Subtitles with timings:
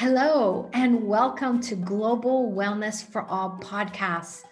[0.00, 4.44] Hello, and welcome to Global Wellness for All podcasts.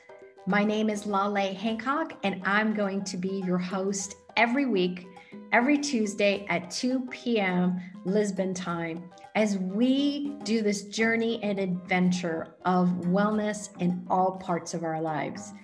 [0.46, 5.06] My name is Lale Hancock, and I'm going to be your host every week,
[5.52, 7.80] every Tuesday at 2 p.m.
[8.04, 14.84] Lisbon time, as we do this journey and adventure of wellness in all parts of
[14.84, 15.54] our lives.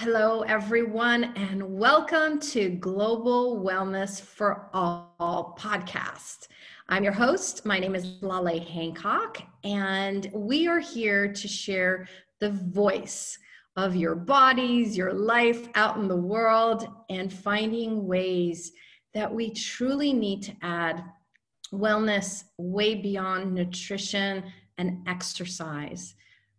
[0.00, 6.46] Hello, everyone, and welcome to Global Wellness for All podcast.
[6.88, 7.66] I'm your host.
[7.66, 12.06] My name is Lale Hancock, and we are here to share
[12.38, 13.36] the voice
[13.74, 18.70] of your bodies, your life out in the world, and finding ways
[19.14, 21.02] that we truly need to add
[21.72, 24.44] wellness way beyond nutrition
[24.78, 26.14] and exercise.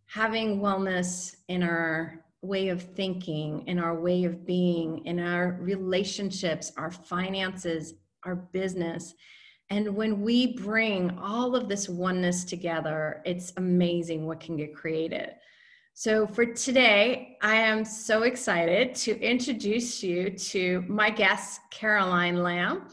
[0.08, 6.72] Having wellness in our way of thinking, in our way of being, in our relationships,
[6.78, 9.14] our finances, our business.
[9.70, 15.32] And when we bring all of this oneness together, it's amazing what can get created.
[15.94, 22.88] So, for today, I am so excited to introduce you to my guest, Caroline Lamb.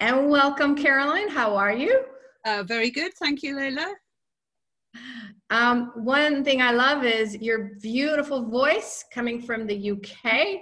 [0.00, 1.28] And welcome, Caroline.
[1.28, 2.04] How are you?
[2.46, 3.12] Uh, very good.
[3.14, 3.94] Thank you, Leila.
[5.50, 10.60] Um, one thing I love is your beautiful voice coming from the UK.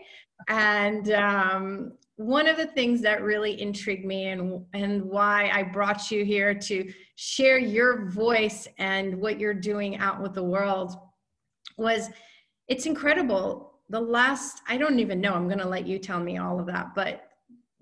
[0.49, 6.11] And um, one of the things that really intrigued me and, and why I brought
[6.11, 10.95] you here to share your voice and what you're doing out with the world
[11.77, 12.11] was
[12.69, 13.81] it's incredible.
[13.91, 16.67] The last, I don't even know, I'm going to let you tell me all of
[16.67, 17.26] that, but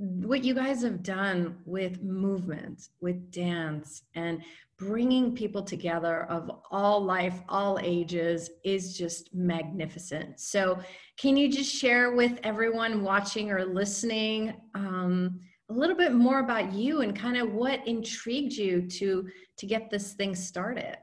[0.04, 4.42] what you guys have done with movement, with dance, and
[4.76, 10.38] bringing people together of all life, all ages is just magnificent.
[10.40, 10.78] So,
[11.16, 16.72] can you just share with everyone watching or listening um, a little bit more about
[16.72, 20.98] you and kind of what intrigued you to to get this thing started?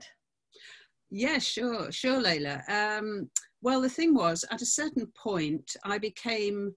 [1.10, 2.62] Yeah, sure, sure, Leila.
[2.70, 3.30] Um,
[3.62, 6.74] well, the thing was, at a certain point, I became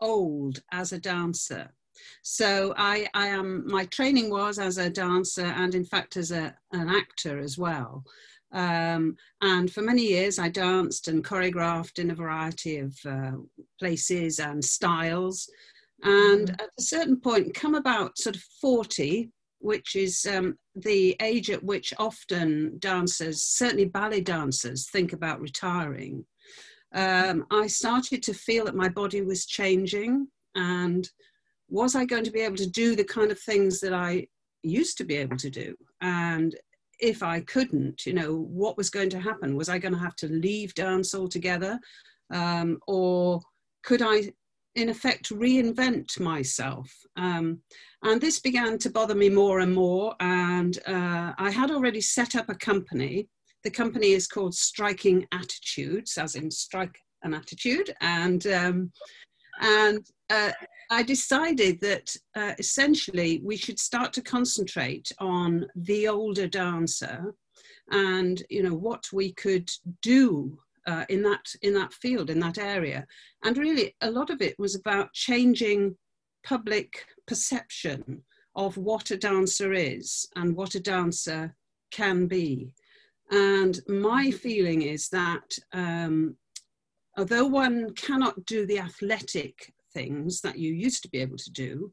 [0.00, 1.72] old as a dancer.
[2.22, 6.54] So I, I am, my training was as a dancer and in fact as a,
[6.72, 8.04] an actor as well.
[8.52, 13.32] Um, and for many years I danced and choreographed in a variety of uh,
[13.78, 15.50] places and styles.
[16.02, 16.62] And mm.
[16.62, 21.64] at a certain point, come about sort of 40, which is um, the age at
[21.64, 26.24] which often dancers, certainly ballet dancers, think about retiring.
[26.94, 31.08] Um, I started to feel that my body was changing and
[31.68, 34.28] was I going to be able to do the kind of things that I
[34.62, 35.74] used to be able to do?
[36.00, 36.54] And
[37.00, 39.56] if I couldn't, you know, what was going to happen?
[39.56, 41.78] Was I going to have to leave dance altogether?
[42.32, 43.40] Um, or
[43.82, 44.30] could I,
[44.74, 46.92] in effect, reinvent myself?
[47.16, 47.60] Um,
[48.02, 50.14] and this began to bother me more and more.
[50.20, 53.28] And uh, I had already set up a company.
[53.64, 57.94] The company is called Striking Attitudes, as in strike an attitude.
[58.00, 58.92] And um,
[59.60, 60.52] and uh,
[60.90, 67.34] I decided that uh, essentially we should start to concentrate on the older dancer
[67.90, 69.70] and you know what we could
[70.02, 73.06] do uh, in that in that field in that area
[73.44, 75.94] and really a lot of it was about changing
[76.44, 78.22] public perception
[78.56, 81.54] of what a dancer is and what a dancer
[81.90, 82.72] can be
[83.30, 86.36] and my feeling is that um,
[87.16, 91.92] although one cannot do the athletic things that you used to be able to do,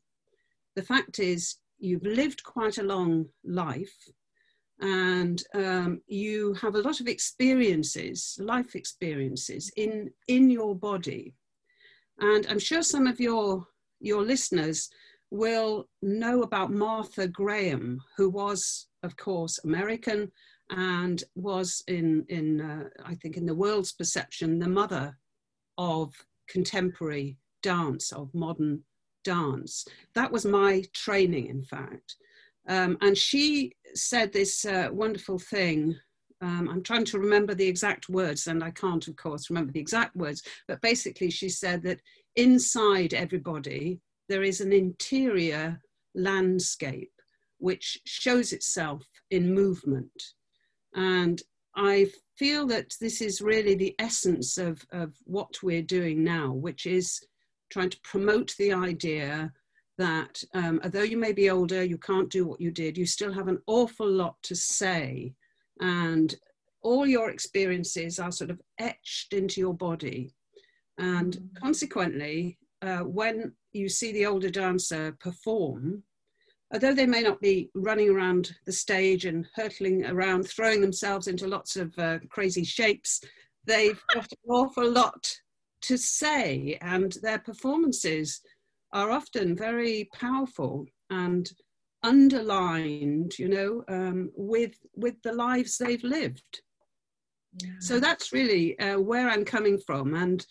[0.75, 3.95] the fact is you've lived quite a long life
[4.81, 11.35] and um, you have a lot of experiences, life experiences in, in your body.
[12.19, 13.65] And I'm sure some of your,
[13.99, 14.89] your listeners
[15.29, 20.31] will know about Martha Graham, who was, of course, American
[20.71, 25.17] and was in, in uh, I think, in the world's perception, the mother
[25.77, 26.13] of
[26.47, 28.83] contemporary dance, of modern
[29.23, 29.85] dance.
[30.15, 32.15] That was my training, in fact.
[32.67, 35.95] Um, and she said this uh, wonderful thing.
[36.41, 39.79] Um, I'm trying to remember the exact words, and I can't, of course, remember the
[39.79, 42.01] exact words, but basically, she said that
[42.35, 43.99] inside everybody,
[44.29, 45.81] there is an interior
[46.15, 47.11] landscape
[47.57, 50.11] which shows itself in movement.
[50.95, 51.41] And
[51.75, 52.07] I
[52.37, 57.19] feel that this is really the essence of, of what we're doing now, which is
[57.71, 59.51] trying to promote the idea
[59.97, 63.31] that um, although you may be older, you can't do what you did, you still
[63.31, 65.33] have an awful lot to say.
[65.79, 66.35] And
[66.81, 70.33] all your experiences are sort of etched into your body.
[70.97, 71.61] And mm.
[71.61, 76.03] consequently, uh, when you see the older dancer perform,
[76.73, 81.47] although they may not be running around the stage and hurtling around, throwing themselves into
[81.47, 83.21] lots of uh, crazy shapes,
[83.65, 85.33] they've got an awful lot
[85.83, 88.41] to say, and their performances
[88.93, 91.51] are often very powerful and
[92.03, 96.61] underlined, you know, um, with with the lives they've lived.
[97.61, 97.71] Yeah.
[97.79, 100.45] So that's really uh, where I'm coming from, and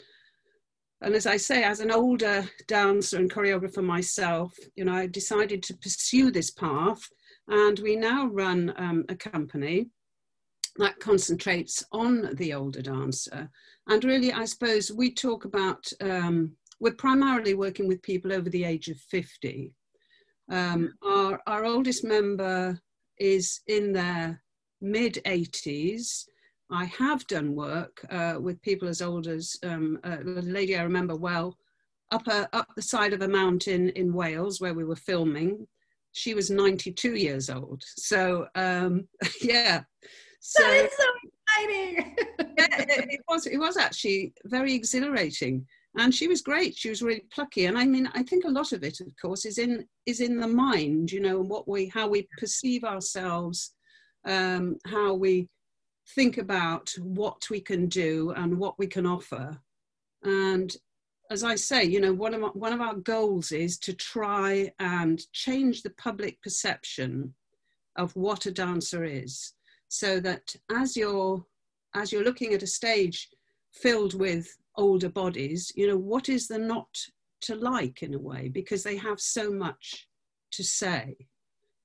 [1.02, 5.62] and as I say, as an older dancer and choreographer myself, you know, I decided
[5.64, 7.00] to pursue this path,
[7.48, 9.88] and we now run um, a company
[10.76, 13.50] that concentrates on the older dancer.
[13.88, 18.64] And really, I suppose we talk about, um, we're primarily working with people over the
[18.64, 19.72] age of 50.
[20.50, 22.78] Um, our, our oldest member
[23.18, 24.42] is in their
[24.80, 26.24] mid 80s.
[26.72, 31.16] I have done work uh, with people as old as um, a lady I remember
[31.16, 31.56] well,
[32.12, 35.66] up, a, up the side of a mountain in Wales where we were filming.
[36.12, 37.82] She was 92 years old.
[37.96, 39.08] So, um,
[39.42, 39.82] yeah.
[40.40, 42.16] So, that is so exciting.
[42.58, 45.66] yeah, it, it, was, it was actually very exhilarating
[45.98, 48.72] and she was great she was really plucky and i mean i think a lot
[48.72, 52.08] of it of course is in is in the mind you know what we how
[52.08, 53.74] we perceive ourselves
[54.26, 55.48] um, how we
[56.14, 59.58] think about what we can do and what we can offer
[60.24, 60.76] and
[61.30, 65.30] as i say you know one of one of our goals is to try and
[65.32, 67.32] change the public perception
[67.96, 69.54] of what a dancer is
[69.88, 71.44] so that as you're
[71.94, 73.28] as you're looking at a stage
[73.72, 76.88] filled with older bodies, you know, what is the not
[77.42, 80.06] to like in a way because they have so much
[80.52, 81.16] to say.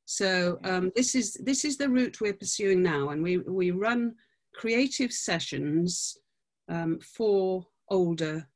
[0.05, 4.15] So um, this is this is the route we're pursuing now, and we we run
[4.53, 6.17] creative sessions
[6.69, 8.47] um, for older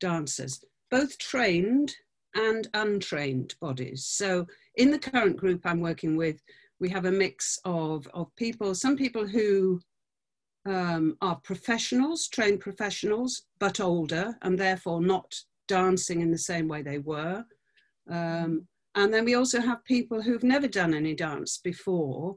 [0.00, 1.94] dancers, both trained
[2.34, 4.04] and untrained bodies.
[4.04, 6.42] So in the current group I'm working with,
[6.80, 9.80] we have a mix of of people, some people who
[10.66, 15.34] um, are professionals, trained professionals, but older and therefore not
[15.68, 17.44] dancing in the same way they were.
[18.10, 22.36] Um, and then we also have people who've never done any dance before,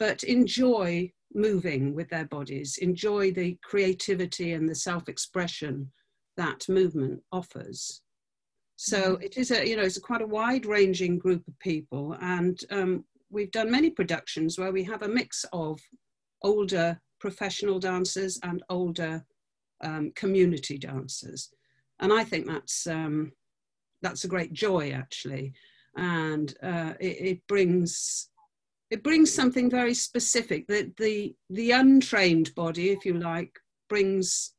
[0.00, 5.90] but enjoy moving with their bodies, enjoy the creativity and the self expression
[6.36, 8.02] that movement offers.
[8.76, 9.22] So mm-hmm.
[9.22, 12.16] it is a, you know, it's a quite a wide ranging group of people.
[12.20, 15.78] And um, we've done many productions where we have a mix of
[16.42, 19.24] older professional dancers and older
[19.84, 21.50] um, community dancers.
[22.00, 23.30] And I think that's, um,
[24.00, 25.52] that's a great joy actually.
[25.96, 28.28] And uh, it, it, brings,
[28.90, 33.58] it brings something very specific that the, the untrained body, if you like,
[33.88, 34.54] brings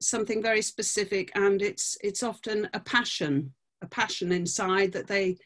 [0.00, 3.52] something very specific and it's, it's often a passion,
[3.82, 5.36] a passion inside that they,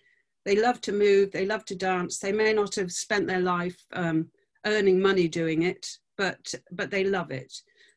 [0.45, 2.19] they love to move, they love to dance.
[2.19, 4.29] They may not have spent their life um,
[4.65, 7.53] earning money doing it, but but they love it.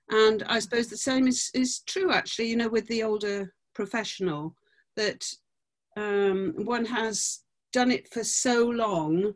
[0.09, 4.55] And I suppose the same is, is true actually, you know, with the older professional,
[4.95, 5.31] that
[5.99, 7.39] um, one has
[7.73, 9.33] done it for so long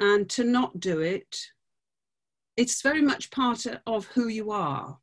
[0.00, 1.36] and to not do it,
[2.56, 4.98] it's very much part of who you are.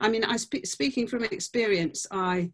[0.00, 2.50] I mean, I spe- speaking from experience, I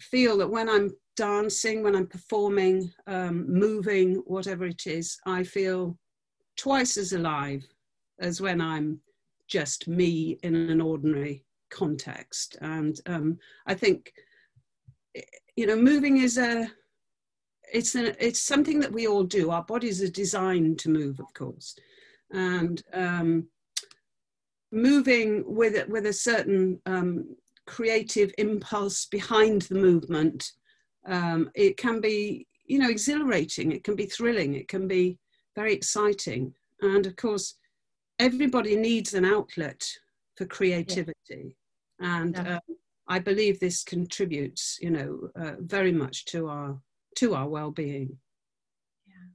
[0.00, 5.98] feel that when I'm dancing, when I'm performing, um, moving, whatever it is, I feel
[6.56, 7.66] twice as alive
[8.20, 9.00] as when I'm
[9.48, 12.56] just me in an ordinary context.
[12.60, 14.12] And um, I think,
[15.60, 16.66] you know, moving is a,
[17.70, 19.50] it's, an, it's something that we all do.
[19.50, 21.76] Our bodies are designed to move, of course.
[22.30, 23.46] And um,
[24.72, 27.36] moving with, with a certain um,
[27.66, 30.50] creative impulse behind the movement,
[31.06, 35.18] um, it can be, you know, exhilarating, it can be thrilling, it can be
[35.54, 36.54] very exciting.
[36.80, 37.56] And of course,
[38.18, 39.86] everybody needs an outlet
[40.36, 41.54] for creativity.
[42.00, 42.22] Yeah.
[42.22, 42.54] And yeah.
[42.54, 42.76] Um,
[43.10, 46.78] I believe this contributes, you know, uh, very much to our
[47.16, 48.16] to our well-being.
[49.04, 49.26] Yeah.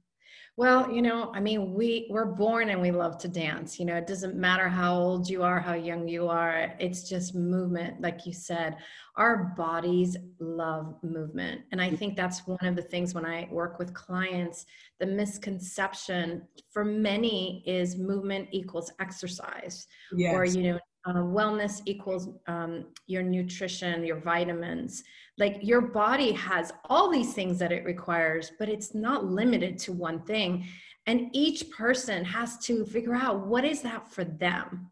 [0.56, 3.78] Well, you know, I mean, we we're born and we love to dance.
[3.78, 6.74] You know, it doesn't matter how old you are, how young you are.
[6.78, 8.78] It's just movement, like you said.
[9.16, 13.78] Our bodies love movement, and I think that's one of the things when I work
[13.78, 14.64] with clients.
[15.00, 20.34] The misconception for many is movement equals exercise, yes.
[20.34, 25.04] or you know, uh, wellness equals um, your nutrition, your vitamins.
[25.38, 29.92] Like your body has all these things that it requires, but it's not limited to
[29.92, 30.66] one thing.
[31.06, 34.90] And each person has to figure out what is that for them.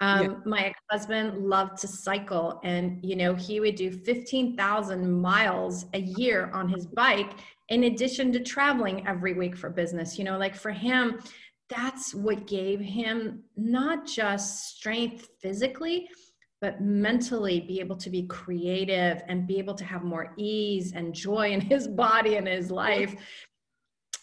[0.00, 0.36] Um, yeah.
[0.44, 5.86] My ex husband loved to cycle, and you know he would do fifteen thousand miles
[5.94, 7.34] a year on his bike,
[7.68, 10.18] in addition to traveling every week for business.
[10.18, 11.20] You know, like for him,
[11.68, 16.08] that's what gave him not just strength physically,
[16.60, 21.12] but mentally be able to be creative and be able to have more ease and
[21.12, 23.14] joy in his body and his life.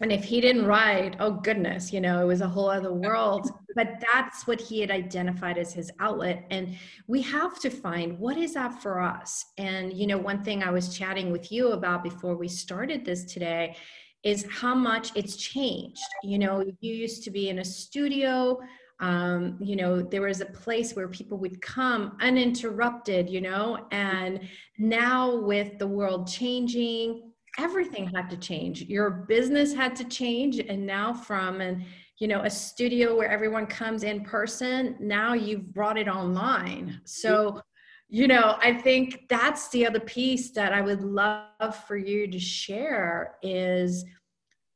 [0.01, 3.51] And if he didn't write oh goodness you know it was a whole other world.
[3.75, 6.45] But that's what he had identified as his outlet.
[6.49, 6.75] And
[7.07, 9.45] we have to find what is that for us?
[9.57, 13.23] And you know one thing i was chatting with you about before we started this
[13.25, 13.75] today
[14.23, 16.01] is how much it's changed.
[16.23, 18.59] You know you used to be in a studio
[18.99, 24.41] um, you know there was a place where people would come uninterrupted you know and
[24.77, 28.83] now with the world changing everything had to change.
[28.83, 31.85] Your business had to change and now from an
[32.17, 37.01] you know a studio where everyone comes in person now you've brought it online.
[37.05, 37.61] So
[38.09, 42.39] you know i think that's the other piece that i would love for you to
[42.39, 44.03] share is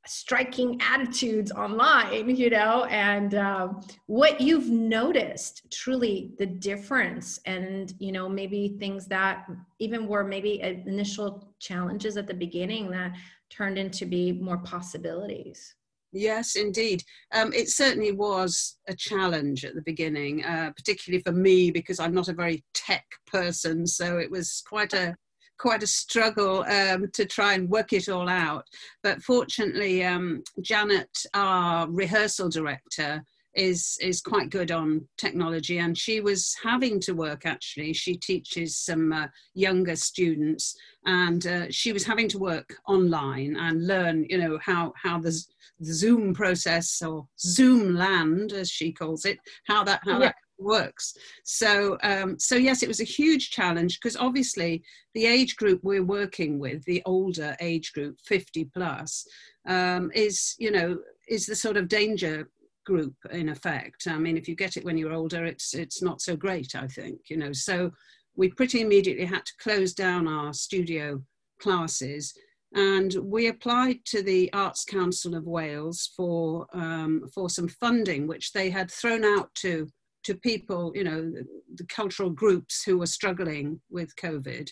[0.05, 8.11] striking attitudes online you know and um, what you've noticed truly the difference and you
[8.11, 9.47] know maybe things that
[9.79, 13.15] even were maybe initial challenges at the beginning that
[13.49, 15.75] turned into be more possibilities
[16.13, 17.03] Yes, indeed.
[17.33, 22.13] Um, it certainly was a challenge at the beginning, uh, particularly for me because I'm
[22.13, 23.87] not a very tech person.
[23.87, 25.15] So it was quite a
[25.59, 28.65] quite a struggle um, to try and work it all out.
[29.01, 33.23] But fortunately, um, Janet, our rehearsal director,
[33.55, 38.77] is is quite good on technology and she was having to work actually she teaches
[38.77, 44.37] some uh, younger students and uh, she was having to work online and learn you
[44.37, 45.31] know how how the,
[45.79, 50.19] the zoom process or zoom land as she calls it how that how yeah.
[50.19, 51.15] that works.
[51.43, 54.83] So, um, so yes, it was a huge challenge because obviously
[55.13, 59.25] the age group we're working with, the older age group, 50 plus,
[59.67, 62.49] um, is, you know, is the sort of danger
[62.85, 64.07] group in effect.
[64.07, 66.87] I mean, if you get it when you're older, it's, it's not so great, I
[66.87, 67.53] think, you know.
[67.53, 67.91] So
[68.35, 71.21] we pretty immediately had to close down our studio
[71.59, 72.33] classes
[72.75, 78.51] and we applied to the Arts Council of Wales for um, for some funding, which
[78.51, 79.87] they had thrown out to
[80.23, 81.31] to people, you know,
[81.75, 84.69] the, cultural groups who were struggling with COVID.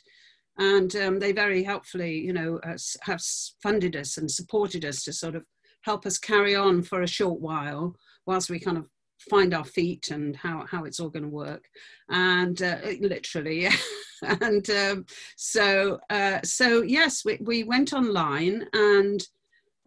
[0.57, 2.59] And um, they very helpfully, you know,
[3.01, 3.21] have
[3.61, 5.43] funded us and supported us to sort of
[5.81, 7.95] help us carry on for a short while
[8.25, 8.85] whilst we kind of
[9.29, 11.63] find our feet and how, how it's all going to work
[12.09, 13.67] and uh, literally
[14.41, 15.05] and um,
[15.37, 19.27] so uh, so yes we, we went online and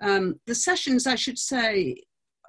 [0.03, 1.97] um, the sessions i should say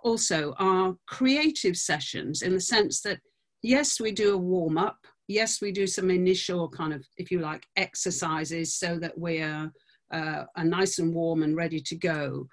[0.06, 3.20] also are creative sessions in the sense that,
[3.64, 5.00] yes, we do a warm up.
[5.28, 9.72] Yes, we do some initial kind of, if you like, exercises so that we're
[10.12, 12.48] uh, are nice and warm and ready to go.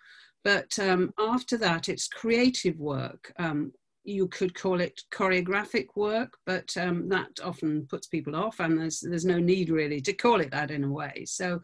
[0.45, 3.33] But um, after that, it's creative work.
[3.39, 3.73] Um,
[4.05, 9.01] you could call it choreographic work, but um, that often puts people off, and there's
[9.01, 11.25] there's no need really to call it that in a way.
[11.25, 11.61] So,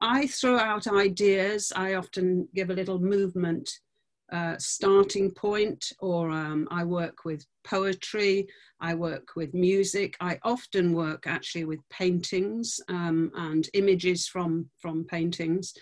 [0.00, 1.72] I throw out ideas.
[1.74, 3.70] I often give a little movement
[4.30, 8.46] uh, starting point, or um, I work with poetry,
[8.80, 10.16] I work with music.
[10.20, 15.72] I often work actually with paintings um, and images from, from paintings.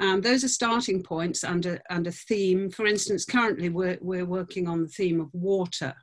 [0.00, 2.70] Um, those are starting points and a theme.
[2.70, 5.94] For instance, currently we're, we're working on the theme of water.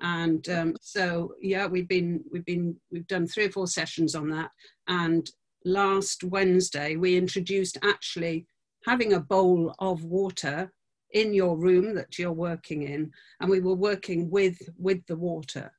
[0.00, 4.28] And um, so, yeah, we've been, we've been, we've done three or four sessions on
[4.30, 4.50] that.
[4.86, 5.28] And
[5.64, 8.46] last Wednesday, we introduced actually
[8.86, 10.72] having a bowl of water
[11.12, 15.72] in your room that you're working in, and we were working with with the water,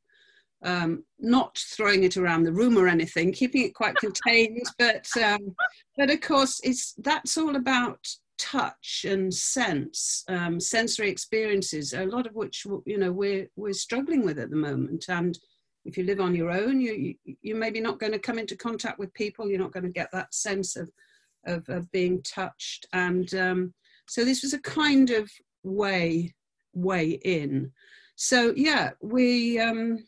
[0.63, 4.61] um, not throwing it around the room or anything, keeping it quite contained.
[4.77, 5.55] But um,
[5.97, 7.99] but of course, it's that's all about
[8.37, 14.25] touch and sense, um, sensory experiences, a lot of which you know we're we're struggling
[14.25, 15.37] with at the moment, and
[15.85, 18.55] if you live on your own, you, you you're maybe not going to come into
[18.55, 19.49] contact with people.
[19.49, 20.89] You're not going to get that sense of
[21.45, 23.73] of, of being touched, and um,
[24.07, 25.29] so this was a kind of
[25.63, 26.33] way
[26.73, 27.71] way in.
[28.15, 30.03] So yeah, we um,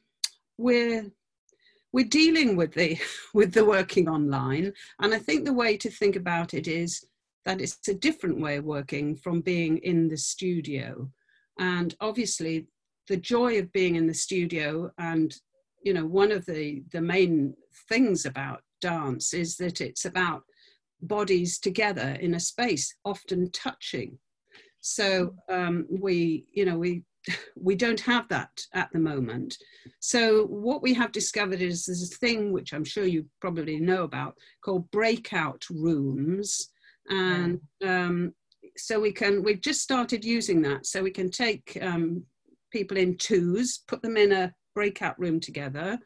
[0.58, 1.06] we're
[1.94, 2.98] we're dealing with the
[3.34, 7.06] with the working online, and I think the way to think about it is
[7.46, 11.10] that it's a different way of working from being in the studio,
[11.60, 12.68] and obviously
[13.08, 15.36] the joy of being in the studio and
[15.84, 17.54] you know one of the the main
[17.90, 20.44] things about dance is that it's about
[21.02, 24.18] bodies together in a space, often touching.
[24.82, 27.04] So um, we, you know, we
[27.56, 29.58] we don't have that at the moment.
[30.00, 34.04] So what we have discovered is there's a thing which I'm sure you probably know
[34.04, 36.70] about called breakout rooms,
[37.10, 38.34] and um,
[38.78, 40.86] so we can we've just started using that.
[40.86, 42.24] So we can take um,
[42.72, 46.00] people in twos, put them in a breakout room together,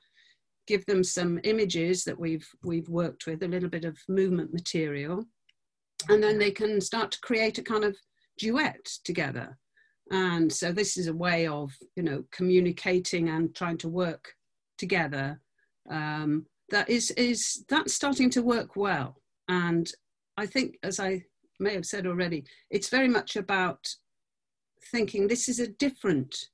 [0.67, 5.25] give them some images that we've we've worked with, a little bit of movement material,
[6.10, 7.95] and then they can start to create a kind of
[8.38, 9.57] duet together.
[10.12, 14.33] And so this is a way of you know communicating and trying to work
[14.77, 15.41] together.
[15.89, 19.91] Um, that is is that's starting to work well, and
[20.38, 21.25] I think as I
[21.59, 23.88] may have said already, it's very much about
[24.91, 26.50] thinking this is a different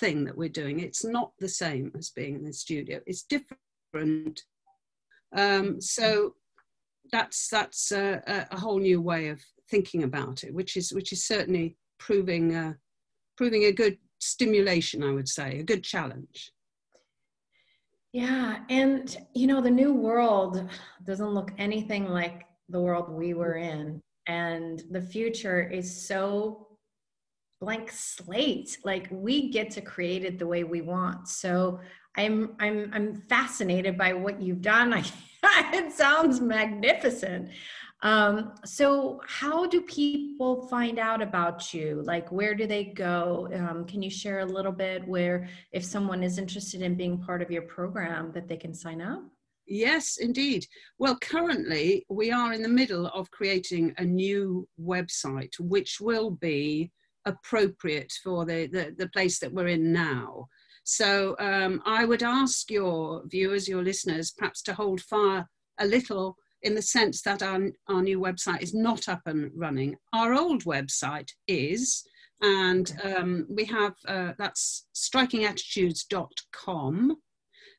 [0.00, 0.80] thing that we're doing.
[0.80, 3.00] It's not the same as being in the studio.
[3.06, 4.42] It's different.
[5.36, 6.34] Um, so
[7.12, 11.24] that's that's a, a, whole new way of thinking about it, which is which is
[11.24, 12.74] certainly proving uh,
[13.36, 15.02] proving a good stimulation.
[15.02, 16.52] I would say a good challenge.
[18.12, 20.68] Yeah, and you know the new world
[21.04, 26.66] doesn't look anything like the world we were in, and the future is so
[27.60, 31.80] blank slate like we get to create it the way we want so
[32.16, 35.02] i'm i'm i'm fascinated by what you've done I,
[35.72, 37.48] it sounds magnificent
[38.02, 43.84] um, so how do people find out about you like where do they go um,
[43.84, 47.50] can you share a little bit where if someone is interested in being part of
[47.50, 49.22] your program that they can sign up
[49.68, 50.64] Yes, indeed.
[50.98, 56.92] Well, currently we are in the middle of creating a new website, which will be
[57.24, 60.46] appropriate for the, the, the place that we're in now.
[60.84, 65.48] So um, I would ask your viewers, your listeners, perhaps to hold fire
[65.80, 69.96] a little in the sense that our, our new website is not up and running.
[70.12, 72.04] Our old website is,
[72.42, 77.16] and um, we have uh, that's strikingattitudes.com.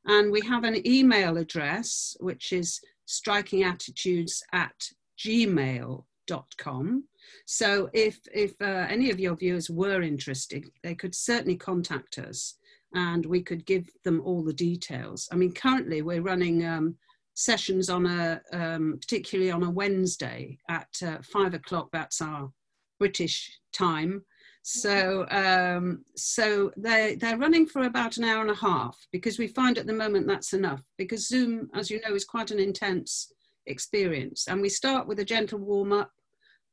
[0.09, 4.71] And we have an email address, which is strikingattitudes at
[5.19, 7.03] gmail.com.
[7.45, 12.55] So if, if uh, any of your viewers were interested, they could certainly contact us
[12.93, 15.27] and we could give them all the details.
[15.29, 16.95] I mean, currently we're running um,
[17.37, 22.51] sessions on a, um, particularly on a Wednesday at uh, five o'clock, that's our
[22.99, 24.23] British time.
[24.63, 29.47] So, um, so they they're running for about an hour and a half because we
[29.47, 33.31] find at the moment that's enough because Zoom, as you know, is quite an intense
[33.67, 34.47] experience.
[34.47, 36.11] And we start with a gentle warm up,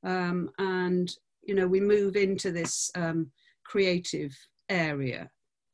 [0.02, 3.30] um, and you know we move into this um,
[3.64, 4.34] creative
[4.70, 5.30] area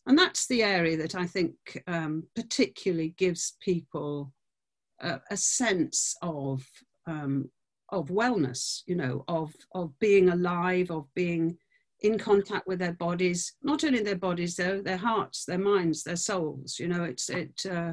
[0.06, 1.54] and that's the area that i think
[1.86, 4.32] um, particularly gives people
[5.00, 6.62] a, sense of
[7.06, 7.50] um,
[7.90, 11.56] of wellness you know of of being alive of being
[12.02, 16.16] in contact with their bodies not only their bodies though their hearts their minds their
[16.16, 17.92] souls you know it's it uh,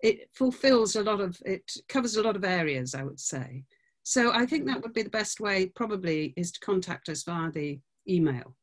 [0.00, 3.62] it fulfills a lot of it covers a lot of areas i would say
[4.08, 7.50] so I think that would be the best way, probably, is to contact us via
[7.50, 8.54] the email.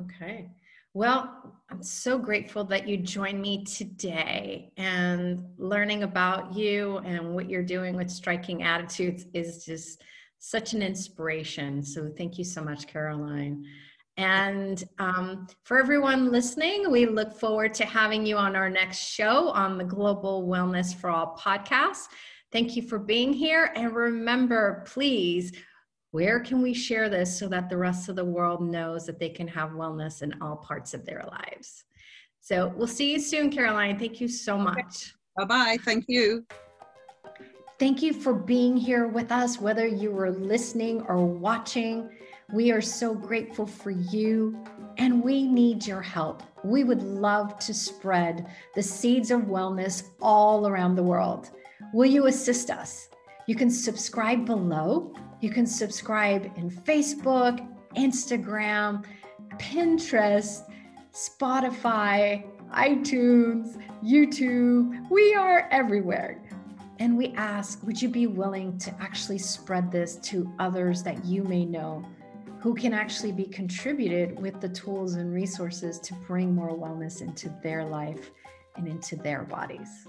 [0.00, 0.50] Okay.
[0.94, 7.48] Well, I'm so grateful that you joined me today and learning about you and what
[7.48, 10.02] you're doing with striking attitudes is just
[10.38, 11.82] such an inspiration.
[11.82, 13.64] So thank you so much, Caroline.
[14.18, 19.48] And um, for everyone listening, we look forward to having you on our next show
[19.48, 22.08] on the Global Wellness for All podcast.
[22.50, 23.72] Thank you for being here.
[23.74, 25.52] And remember, please,
[26.12, 29.30] where can we share this so that the rest of the world knows that they
[29.30, 31.84] can have wellness in all parts of their lives?
[32.40, 33.98] So we'll see you soon, Caroline.
[33.98, 35.14] Thank you so much.
[35.36, 35.76] Bye bye.
[35.84, 36.44] Thank you.
[37.78, 42.10] Thank you for being here with us, whether you were listening or watching.
[42.52, 44.62] We are so grateful for you
[44.98, 46.42] and we need your help.
[46.62, 51.50] We would love to spread the seeds of wellness all around the world.
[51.94, 53.08] Will you assist us?
[53.46, 55.14] You can subscribe below.
[55.42, 59.04] You can subscribe in Facebook, Instagram,
[59.58, 60.70] Pinterest,
[61.12, 65.10] Spotify, iTunes, YouTube.
[65.10, 66.40] We are everywhere.
[67.00, 71.42] And we ask, would you be willing to actually spread this to others that you
[71.42, 72.04] may know
[72.60, 77.52] who can actually be contributed with the tools and resources to bring more wellness into
[77.64, 78.30] their life
[78.76, 80.06] and into their bodies?